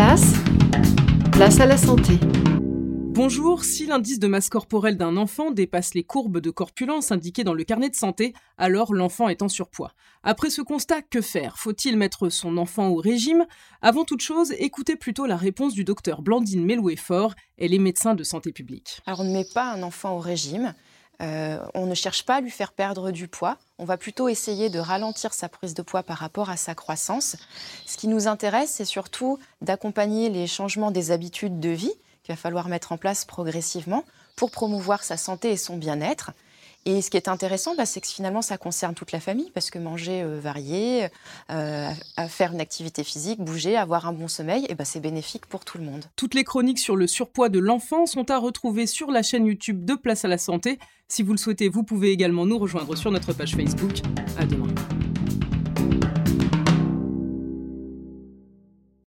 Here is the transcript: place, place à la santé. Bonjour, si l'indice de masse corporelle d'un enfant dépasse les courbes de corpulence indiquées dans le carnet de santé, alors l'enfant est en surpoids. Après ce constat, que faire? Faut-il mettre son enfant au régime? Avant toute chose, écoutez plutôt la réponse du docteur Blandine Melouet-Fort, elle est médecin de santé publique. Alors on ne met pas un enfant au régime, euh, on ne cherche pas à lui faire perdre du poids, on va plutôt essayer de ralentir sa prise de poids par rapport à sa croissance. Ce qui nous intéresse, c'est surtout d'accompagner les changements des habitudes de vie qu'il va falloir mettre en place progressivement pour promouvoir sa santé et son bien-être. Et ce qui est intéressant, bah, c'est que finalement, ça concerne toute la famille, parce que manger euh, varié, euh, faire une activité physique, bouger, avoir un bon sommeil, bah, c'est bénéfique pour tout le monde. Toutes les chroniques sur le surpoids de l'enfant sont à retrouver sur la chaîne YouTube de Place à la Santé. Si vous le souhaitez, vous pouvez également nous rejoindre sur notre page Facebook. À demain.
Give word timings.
place, 0.00 0.32
place 1.30 1.60
à 1.60 1.66
la 1.66 1.76
santé. 1.76 2.14
Bonjour, 3.12 3.64
si 3.64 3.84
l'indice 3.84 4.18
de 4.18 4.28
masse 4.28 4.48
corporelle 4.48 4.96
d'un 4.96 5.18
enfant 5.18 5.50
dépasse 5.50 5.92
les 5.92 6.04
courbes 6.04 6.40
de 6.40 6.48
corpulence 6.48 7.12
indiquées 7.12 7.44
dans 7.44 7.52
le 7.52 7.64
carnet 7.64 7.90
de 7.90 7.94
santé, 7.94 8.32
alors 8.56 8.94
l'enfant 8.94 9.28
est 9.28 9.42
en 9.42 9.50
surpoids. 9.50 9.92
Après 10.22 10.48
ce 10.48 10.62
constat, 10.62 11.02
que 11.02 11.20
faire? 11.20 11.58
Faut-il 11.58 11.98
mettre 11.98 12.30
son 12.30 12.56
enfant 12.56 12.88
au 12.88 12.96
régime? 12.96 13.44
Avant 13.82 14.04
toute 14.06 14.22
chose, 14.22 14.54
écoutez 14.58 14.96
plutôt 14.96 15.26
la 15.26 15.36
réponse 15.36 15.74
du 15.74 15.84
docteur 15.84 16.22
Blandine 16.22 16.64
Melouet-Fort, 16.64 17.34
elle 17.58 17.74
est 17.74 17.78
médecin 17.78 18.14
de 18.14 18.24
santé 18.24 18.52
publique. 18.52 19.02
Alors 19.04 19.20
on 19.20 19.24
ne 19.24 19.34
met 19.34 19.46
pas 19.52 19.70
un 19.70 19.82
enfant 19.82 20.16
au 20.16 20.20
régime, 20.20 20.72
euh, 21.20 21.58
on 21.74 21.86
ne 21.86 21.94
cherche 21.94 22.24
pas 22.24 22.36
à 22.36 22.40
lui 22.40 22.50
faire 22.50 22.72
perdre 22.72 23.10
du 23.10 23.28
poids, 23.28 23.58
on 23.78 23.84
va 23.84 23.96
plutôt 23.96 24.28
essayer 24.28 24.70
de 24.70 24.78
ralentir 24.78 25.34
sa 25.34 25.48
prise 25.48 25.74
de 25.74 25.82
poids 25.82 26.02
par 26.02 26.18
rapport 26.18 26.50
à 26.50 26.56
sa 26.56 26.74
croissance. 26.74 27.36
Ce 27.86 27.96
qui 27.96 28.08
nous 28.08 28.26
intéresse, 28.26 28.70
c'est 28.70 28.84
surtout 28.84 29.38
d'accompagner 29.60 30.30
les 30.30 30.46
changements 30.46 30.90
des 30.90 31.10
habitudes 31.10 31.60
de 31.60 31.70
vie 31.70 31.92
qu'il 32.22 32.34
va 32.34 32.36
falloir 32.36 32.68
mettre 32.68 32.92
en 32.92 32.96
place 32.96 33.24
progressivement 33.24 34.04
pour 34.36 34.50
promouvoir 34.50 35.02
sa 35.02 35.16
santé 35.16 35.50
et 35.50 35.56
son 35.56 35.76
bien-être. 35.76 36.32
Et 36.86 37.02
ce 37.02 37.10
qui 37.10 37.16
est 37.16 37.28
intéressant, 37.28 37.74
bah, 37.76 37.84
c'est 37.84 38.00
que 38.00 38.06
finalement, 38.06 38.42
ça 38.42 38.56
concerne 38.56 38.94
toute 38.94 39.12
la 39.12 39.20
famille, 39.20 39.50
parce 39.52 39.70
que 39.70 39.78
manger 39.78 40.22
euh, 40.22 40.40
varié, 40.40 41.08
euh, 41.50 41.90
faire 42.28 42.52
une 42.52 42.60
activité 42.60 43.04
physique, 43.04 43.40
bouger, 43.40 43.76
avoir 43.76 44.06
un 44.06 44.12
bon 44.12 44.28
sommeil, 44.28 44.66
bah, 44.78 44.84
c'est 44.84 45.00
bénéfique 45.00 45.46
pour 45.46 45.64
tout 45.64 45.78
le 45.78 45.84
monde. 45.84 46.04
Toutes 46.16 46.34
les 46.34 46.44
chroniques 46.44 46.78
sur 46.78 46.96
le 46.96 47.06
surpoids 47.06 47.48
de 47.48 47.58
l'enfant 47.58 48.06
sont 48.06 48.30
à 48.30 48.38
retrouver 48.38 48.86
sur 48.86 49.10
la 49.10 49.22
chaîne 49.22 49.46
YouTube 49.46 49.84
de 49.84 49.94
Place 49.94 50.24
à 50.24 50.28
la 50.28 50.38
Santé. 50.38 50.78
Si 51.08 51.22
vous 51.22 51.32
le 51.32 51.38
souhaitez, 51.38 51.68
vous 51.68 51.82
pouvez 51.82 52.12
également 52.12 52.46
nous 52.46 52.58
rejoindre 52.58 52.96
sur 52.96 53.10
notre 53.10 53.32
page 53.32 53.56
Facebook. 53.56 54.00
À 54.38 54.46
demain. 54.46 54.68